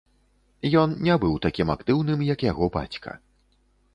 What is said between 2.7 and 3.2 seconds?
бацька.